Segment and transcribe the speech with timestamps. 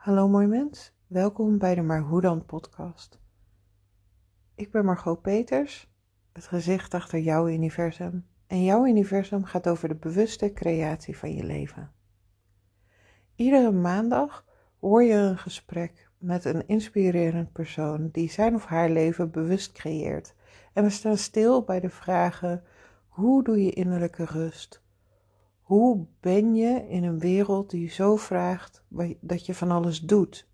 [0.00, 3.18] Hallo mooi mens, welkom bij de Maar Hoe Dan podcast.
[4.54, 5.90] Ik ben Margot Peters,
[6.32, 8.26] het gezicht achter jouw universum.
[8.46, 11.92] En jouw universum gaat over de bewuste creatie van je leven.
[13.34, 14.44] Iedere maandag
[14.78, 20.34] hoor je een gesprek met een inspirerend persoon die zijn of haar leven bewust creëert.
[20.72, 22.62] En we staan stil bij de vragen:
[23.08, 24.82] hoe doe je innerlijke rust?
[25.70, 28.84] Hoe ben je in een wereld die zo vraagt
[29.20, 30.48] dat je van alles doet?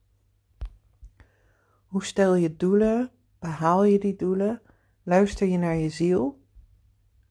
[1.86, 3.10] Hoe stel je doelen?
[3.38, 4.62] Behaal je die doelen?
[5.02, 6.40] Luister je naar je ziel?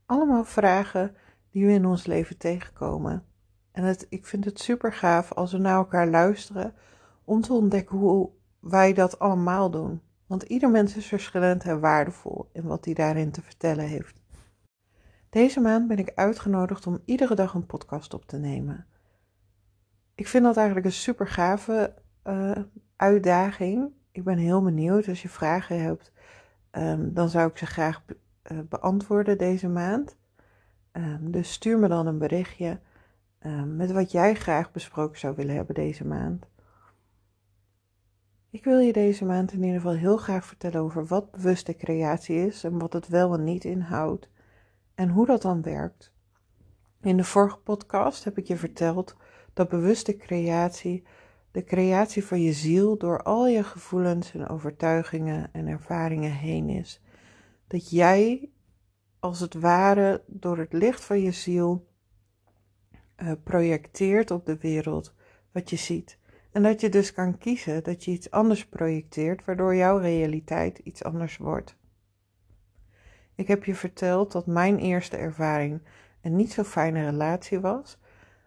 [0.05, 1.15] Allemaal vragen
[1.51, 3.25] die we in ons leven tegenkomen.
[3.71, 6.73] En het, ik vind het super gaaf als we naar elkaar luisteren
[7.23, 8.29] om te ontdekken hoe
[8.59, 10.01] wij dat allemaal doen.
[10.27, 14.23] Want ieder mens is verschillend en waardevol in wat hij daarin te vertellen heeft.
[15.35, 18.85] Deze maand ben ik uitgenodigd om iedere dag een podcast op te nemen.
[20.13, 22.51] Ik vind dat eigenlijk een super gave uh,
[22.95, 23.91] uitdaging.
[24.11, 25.07] Ik ben heel benieuwd.
[25.07, 26.11] Als je vragen hebt,
[26.71, 28.03] um, dan zou ik ze graag
[28.51, 30.17] uh, beantwoorden deze maand.
[30.91, 32.79] Um, dus stuur me dan een berichtje
[33.45, 36.47] um, met wat jij graag besproken zou willen hebben deze maand.
[38.49, 42.45] Ik wil je deze maand in ieder geval heel graag vertellen over wat bewuste creatie
[42.45, 44.33] is en wat het wel en niet inhoudt
[44.95, 46.13] en hoe dat dan werkt.
[47.01, 49.15] In de vorige podcast heb ik je verteld
[49.53, 51.03] dat bewuste creatie
[51.55, 57.01] de creatie van je ziel door al je gevoelens en overtuigingen en ervaringen heen is.
[57.67, 58.49] Dat jij
[59.19, 61.87] als het ware door het licht van je ziel
[63.17, 65.13] uh, projecteert op de wereld
[65.51, 66.17] wat je ziet.
[66.51, 71.03] En dat je dus kan kiezen dat je iets anders projecteert, waardoor jouw realiteit iets
[71.03, 71.77] anders wordt.
[73.35, 75.81] Ik heb je verteld dat mijn eerste ervaring
[76.21, 77.97] een niet zo fijne relatie was,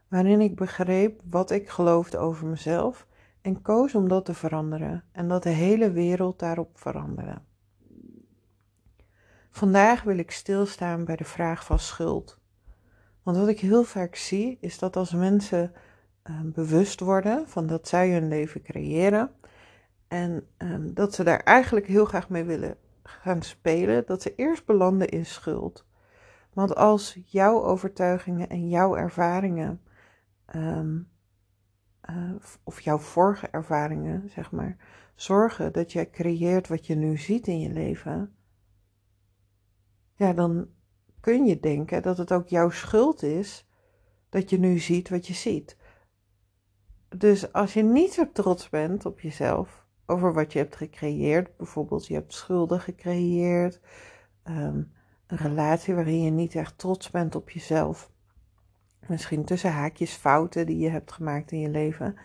[0.08, 3.06] waarin ik begreep wat ik geloofde over mezelf
[3.40, 7.40] en koos om dat te veranderen en dat de hele wereld daarop veranderde.
[9.50, 12.38] Vandaag wil ik stilstaan bij de vraag van schuld.
[13.22, 15.72] Want wat ik heel vaak zie is dat als mensen
[16.24, 19.30] uh, bewust worden van dat zij hun leven creëren
[20.08, 22.76] en uh, dat ze daar eigenlijk heel graag mee willen
[23.08, 25.86] gaan spelen, dat ze eerst belanden in schuld.
[26.52, 29.80] Want als jouw overtuigingen en jouw ervaringen,
[30.54, 31.08] um,
[32.10, 34.76] uh, of jouw vorige ervaringen, zeg maar,
[35.14, 38.34] zorgen dat jij creëert wat je nu ziet in je leven,
[40.14, 40.68] ja, dan
[41.20, 43.68] kun je denken dat het ook jouw schuld is
[44.28, 45.76] dat je nu ziet wat je ziet.
[47.08, 51.56] Dus als je niet zo trots bent op jezelf, over wat je hebt gecreëerd.
[51.56, 53.80] Bijvoorbeeld, je hebt schulden gecreëerd,
[54.44, 54.92] um,
[55.26, 58.10] een relatie waarin je niet echt trots bent op jezelf.
[59.06, 62.16] Misschien tussen haakjes fouten die je hebt gemaakt in je leven.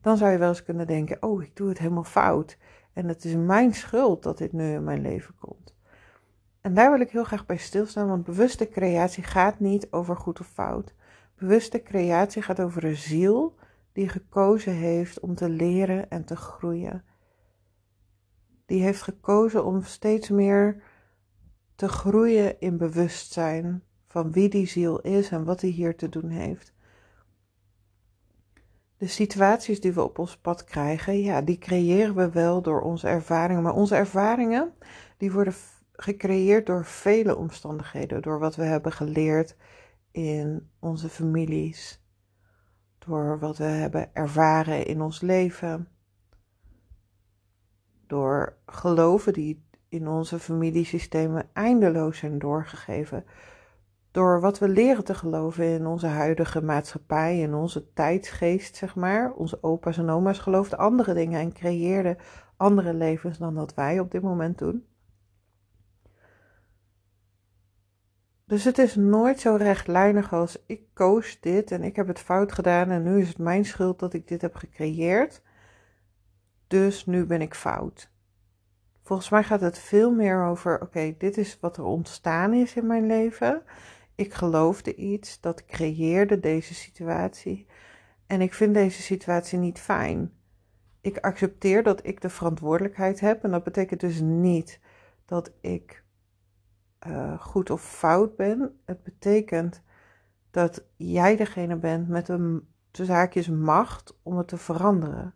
[0.00, 2.58] Dan zou je wel eens kunnen denken: Oh, ik doe het helemaal fout.
[2.92, 5.74] En het is mijn schuld dat dit nu in mijn leven komt.
[6.60, 10.40] En daar wil ik heel graag bij stilstaan, want bewuste creatie gaat niet over goed
[10.40, 10.94] of fout.
[11.34, 13.54] Bewuste creatie gaat over een ziel
[13.92, 17.04] die gekozen heeft om te leren en te groeien
[18.72, 20.82] die heeft gekozen om steeds meer
[21.74, 26.28] te groeien in bewustzijn van wie die ziel is en wat hij hier te doen
[26.28, 26.74] heeft.
[28.96, 33.08] De situaties die we op ons pad krijgen, ja, die creëren we wel door onze
[33.08, 34.72] ervaringen, maar onze ervaringen,
[35.16, 35.54] die worden
[35.92, 39.56] gecreëerd door vele omstandigheden, door wat we hebben geleerd
[40.10, 42.02] in onze families,
[42.98, 45.88] door wat we hebben ervaren in ons leven,
[48.12, 53.24] door geloven die in onze familiesystemen eindeloos zijn doorgegeven.
[54.10, 59.32] Door wat we leren te geloven in onze huidige maatschappij, in onze tijdsgeest, zeg maar.
[59.32, 62.16] Onze opa's en oma's geloofden andere dingen en creëerden
[62.56, 64.86] andere levens dan dat wij op dit moment doen.
[68.44, 72.52] Dus het is nooit zo rechtlijnig als ik koos dit en ik heb het fout
[72.52, 75.42] gedaan en nu is het mijn schuld dat ik dit heb gecreëerd
[76.72, 78.10] dus nu ben ik fout.
[79.02, 82.86] Volgens mij gaat het veel meer over: oké, dit is wat er ontstaan is in
[82.86, 83.62] mijn leven.
[84.14, 87.66] Ik geloofde iets, dat creëerde deze situatie.
[88.26, 90.32] En ik vind deze situatie niet fijn.
[91.00, 93.44] Ik accepteer dat ik de verantwoordelijkheid heb.
[93.44, 94.80] En dat betekent dus niet
[95.24, 96.04] dat ik
[97.06, 98.80] uh, goed of fout ben.
[98.84, 99.82] Het betekent
[100.50, 105.34] dat jij degene bent met een zaakjes macht om het te veranderen.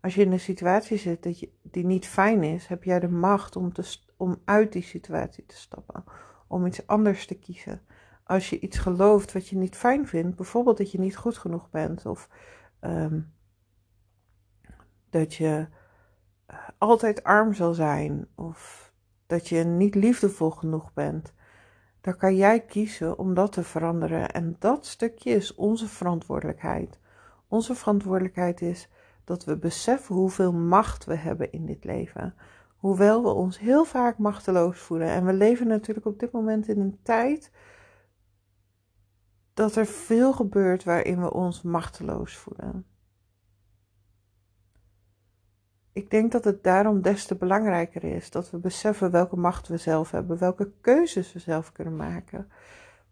[0.00, 3.08] Als je in een situatie zit dat je, die niet fijn is, heb jij de
[3.08, 6.04] macht om, te, om uit die situatie te stappen.
[6.46, 7.82] Om iets anders te kiezen.
[8.24, 11.70] Als je iets gelooft wat je niet fijn vindt, bijvoorbeeld dat je niet goed genoeg
[11.70, 12.28] bent of
[12.80, 13.32] um,
[15.10, 15.68] dat je
[16.46, 18.92] eh, altijd arm zal zijn of
[19.26, 21.34] dat je niet liefdevol genoeg bent,
[22.00, 24.30] dan kan jij kiezen om dat te veranderen.
[24.30, 26.98] En dat stukje is onze verantwoordelijkheid.
[27.48, 28.88] Onze verantwoordelijkheid is
[29.30, 32.34] dat we beseffen hoeveel macht we hebben in dit leven.
[32.76, 35.08] Hoewel we ons heel vaak machteloos voelen.
[35.08, 37.50] En we leven natuurlijk op dit moment in een tijd
[39.54, 42.86] dat er veel gebeurt waarin we ons machteloos voelen.
[45.92, 49.76] Ik denk dat het daarom des te belangrijker is dat we beseffen welke macht we
[49.76, 52.50] zelf hebben, welke keuzes we zelf kunnen maken,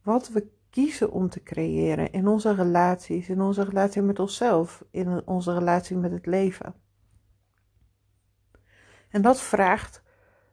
[0.02, 5.26] wat we kiezen om te creëren in onze relaties, in onze relatie met onszelf, in
[5.26, 6.74] onze relatie met het leven.
[9.08, 10.02] En dat vraagt,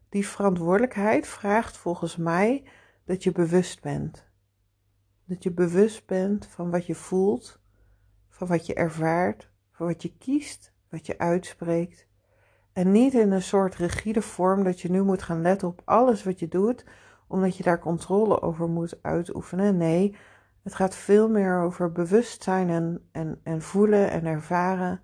[0.10, 2.64] die verantwoordelijkheid vraagt volgens mij
[3.06, 4.26] dat je bewust bent.
[5.26, 7.60] Dat je bewust bent van wat je voelt,
[8.30, 12.08] van wat je ervaart, van wat je kiest, wat je uitspreekt.
[12.74, 16.24] En niet in een soort rigide vorm dat je nu moet gaan letten op alles
[16.24, 16.86] wat je doet,
[17.28, 19.78] omdat je daar controle over moet uitoefenen.
[19.78, 20.16] Nee,
[20.64, 25.02] het gaat veel meer over bewustzijn en, en, en voelen en ervaren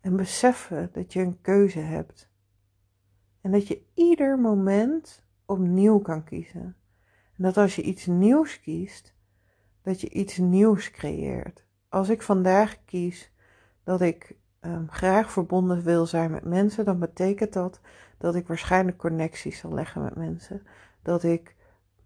[0.00, 2.30] en beseffen dat je een keuze hebt.
[3.40, 6.76] En dat je ieder moment opnieuw kan kiezen.
[7.36, 9.14] En dat als je iets nieuws kiest,
[9.82, 11.66] dat je iets nieuws creëert.
[11.88, 13.32] Als ik vandaag kies
[13.84, 17.80] dat ik um, graag verbonden wil zijn met mensen, dan betekent dat
[18.18, 20.66] dat ik waarschijnlijk connecties zal leggen met mensen.
[21.02, 21.55] Dat ik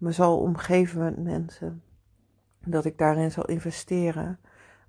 [0.01, 1.83] me zal omgeven met mensen.
[2.65, 4.39] Dat ik daarin zal investeren.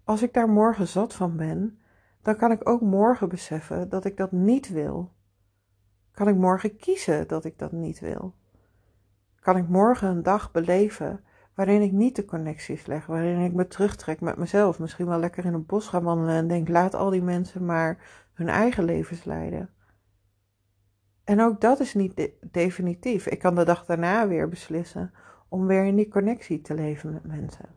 [0.04, 1.78] Als ik daar morgen zat van ben,
[2.22, 5.12] dan kan ik ook morgen beseffen dat ik dat niet wil.
[6.12, 8.34] Kan ik morgen kiezen dat ik dat niet wil?
[9.40, 11.24] Kan ik morgen een dag beleven
[11.54, 15.44] waarin ik niet de connecties leg, waarin ik me terugtrek met mezelf, misschien wel lekker
[15.44, 17.98] in een bos ga wandelen en denk: laat al die mensen maar
[18.32, 19.70] hun eigen levens leiden.
[21.24, 23.26] En ook dat is niet definitief.
[23.26, 25.12] Ik kan de dag daarna weer beslissen
[25.48, 27.68] om weer in die connectie te leven met mensen.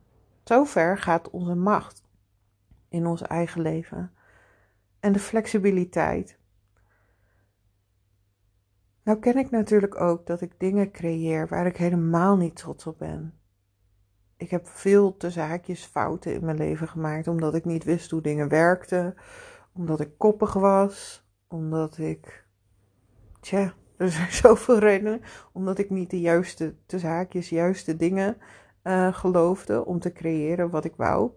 [0.44, 2.02] Zover gaat onze macht
[2.88, 4.12] in ons eigen leven.
[5.00, 6.38] En de flexibiliteit.
[9.02, 12.98] Nou ken ik natuurlijk ook dat ik dingen creëer waar ik helemaal niet trots op
[12.98, 13.38] ben.
[14.36, 18.20] Ik heb veel te zaakjes fouten in mijn leven gemaakt omdat ik niet wist hoe
[18.20, 19.14] dingen werkten,
[19.72, 22.45] omdat ik koppig was, omdat ik,
[23.46, 25.20] tja, er zijn zoveel redenen,
[25.52, 28.36] omdat ik niet de juiste te zaakjes, juiste dingen
[28.82, 31.30] uh, geloofde om te creëren wat ik wou.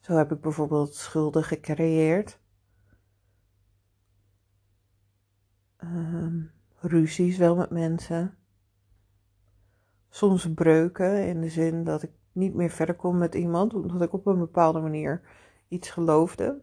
[0.00, 2.40] Zo heb ik bijvoorbeeld schulden gecreëerd.
[5.78, 8.36] Um, ruzies wel met mensen
[10.08, 14.12] soms breuken in de zin dat ik niet meer verder kom met iemand omdat ik
[14.12, 15.22] op een bepaalde manier
[15.68, 16.62] iets geloofde.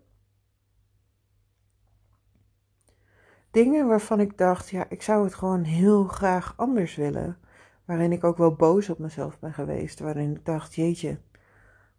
[3.51, 7.37] Dingen waarvan ik dacht, ja, ik zou het gewoon heel graag anders willen.
[7.85, 9.99] Waarin ik ook wel boos op mezelf ben geweest.
[9.99, 11.19] Waarin ik dacht, jeetje,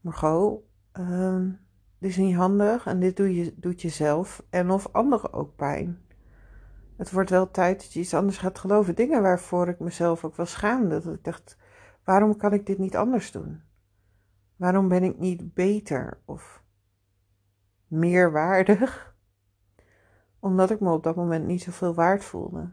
[0.00, 0.60] Margot,
[0.98, 1.44] uh,
[1.98, 5.98] dit is niet handig en dit doe je, doet jezelf en of anderen ook pijn
[7.00, 8.94] het wordt wel tijd dat je iets anders gaat geloven.
[8.94, 11.00] Dingen waarvoor ik mezelf ook wel schaamde.
[11.00, 11.56] Dat ik dacht,
[12.04, 13.62] waarom kan ik dit niet anders doen?
[14.56, 16.62] Waarom ben ik niet beter of
[17.86, 19.09] meer waardig?
[20.40, 22.72] Omdat ik me op dat moment niet zoveel waard voelde.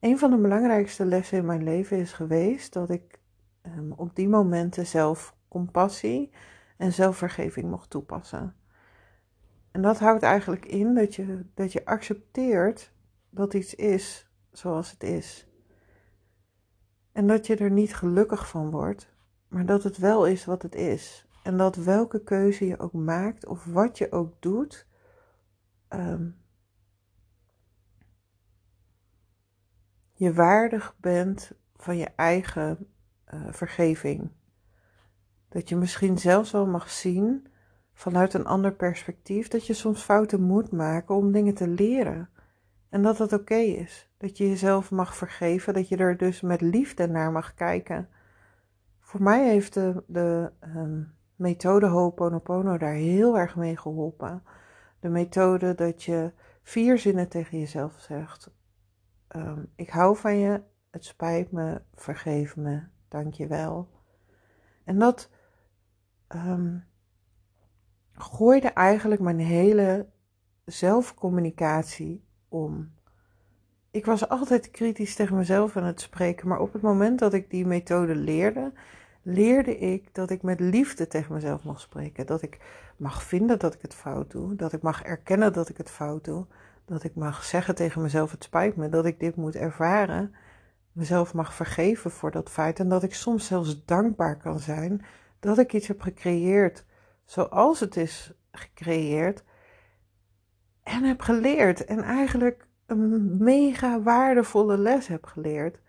[0.00, 3.20] Een van de belangrijkste lessen in mijn leven is geweest dat ik
[3.62, 6.30] um, op die momenten zelf compassie
[6.76, 8.54] en zelfvergeving mocht toepassen.
[9.70, 12.92] En dat houdt eigenlijk in dat je, dat je accepteert
[13.30, 15.46] dat iets is zoals het is.
[17.12, 19.14] En dat je er niet gelukkig van wordt,
[19.48, 21.26] maar dat het wel is wat het is.
[21.42, 24.86] En dat welke keuze je ook maakt of wat je ook doet,
[25.88, 26.28] ehm,
[30.22, 32.86] je waardig bent van je eigen
[33.34, 34.30] uh, vergeving.
[35.48, 37.46] Dat je misschien zelfs wel mag zien
[37.92, 42.28] vanuit een ander perspectief dat je soms fouten moet maken om dingen te leren.
[42.88, 44.10] En dat het oké is.
[44.16, 45.74] Dat je jezelf mag vergeven.
[45.74, 48.08] Dat je er dus met liefde naar mag kijken.
[49.00, 54.42] Voor mij heeft de, de um, methode Ho'oponopono daar heel erg mee geholpen.
[55.00, 58.50] De methode dat je vier zinnen tegen jezelf zegt.
[59.36, 63.88] Um, ik hou van je, het spijt me, vergeef me, dank je wel.
[64.84, 65.30] En dat
[66.28, 66.84] um,
[68.12, 70.06] gooide eigenlijk mijn hele
[70.64, 72.92] zelfcommunicatie om.
[73.90, 77.50] Ik was altijd kritisch tegen mezelf aan het spreken, maar op het moment dat ik
[77.50, 78.72] die methode leerde
[79.22, 82.26] leerde ik dat ik met liefde tegen mezelf mag spreken.
[82.26, 82.58] Dat ik
[82.96, 84.54] mag vinden dat ik het fout doe.
[84.54, 86.46] Dat ik mag erkennen dat ik het fout doe.
[86.92, 90.34] Dat ik mag zeggen tegen mezelf: Het spijt me dat ik dit moet ervaren.
[90.92, 92.80] Mezelf mag vergeven voor dat feit.
[92.80, 95.04] En dat ik soms zelfs dankbaar kan zijn
[95.40, 96.84] dat ik iets heb gecreëerd
[97.24, 99.44] zoals het is gecreëerd.
[100.82, 101.84] En heb geleerd.
[101.84, 105.80] En eigenlijk een mega waardevolle les heb geleerd.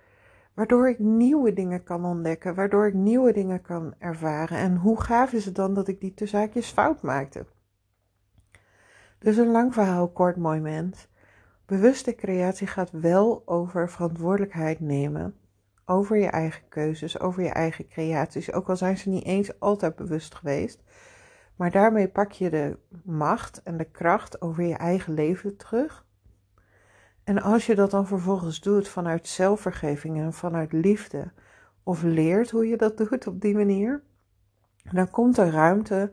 [0.54, 4.58] Waardoor ik nieuwe dingen kan ontdekken, waardoor ik nieuwe dingen kan ervaren.
[4.58, 7.46] En hoe gaaf is het dan dat ik die tussenhaakjes fout maakte?
[9.24, 11.08] Dus een lang verhaal, kort mooi mens.
[11.66, 15.36] Bewuste creatie gaat wel over verantwoordelijkheid nemen.
[15.86, 18.52] Over je eigen keuzes, over je eigen creaties.
[18.52, 20.84] Ook al zijn ze niet eens altijd bewust geweest.
[21.56, 26.06] Maar daarmee pak je de macht en de kracht over je eigen leven terug.
[27.24, 31.32] En als je dat dan vervolgens doet vanuit zelfvergeving en vanuit liefde,
[31.84, 34.04] of leert hoe je dat doet op die manier,
[34.92, 36.12] dan komt er ruimte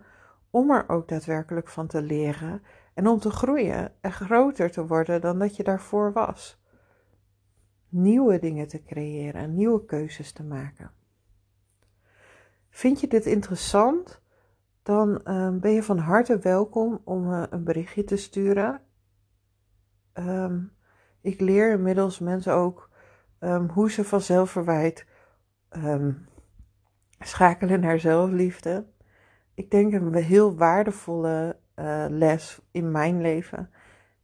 [0.51, 2.63] om er ook daadwerkelijk van te leren
[2.95, 6.63] en om te groeien en groter te worden dan dat je daarvoor was.
[7.89, 10.91] Nieuwe dingen te creëren, nieuwe keuzes te maken.
[12.71, 14.23] Vind je dit interessant?
[14.83, 18.81] Dan ehm, ben je van harte welkom om uh, een berichtje te sturen.
[20.15, 20.73] Um,
[21.21, 22.91] ik leer inmiddels mensen ook
[23.41, 25.07] um, hoe ze van zelfverwijt
[25.71, 26.27] um,
[27.19, 28.87] schakelen naar zelfliefde.
[29.55, 33.71] Ik denk een heel waardevolle uh, les in mijn leven.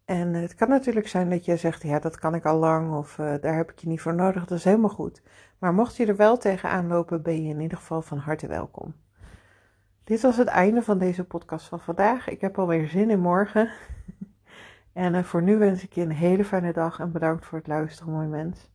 [0.05, 3.19] En het kan natuurlijk zijn dat je zegt, ja, dat kan ik al lang of
[3.19, 4.47] uh, daar heb ik je niet voor nodig.
[4.47, 5.23] Dat is helemaal goed.
[5.59, 8.95] Maar mocht je er wel tegenaan lopen, ben je in ieder geval van harte welkom.
[10.05, 12.29] Dit was het einde van deze podcast van vandaag.
[12.29, 13.71] Ik heb alweer zin in morgen.
[14.93, 17.67] En uh, voor nu wens ik je een hele fijne dag en bedankt voor het
[17.67, 18.71] luisteren, mooi mens.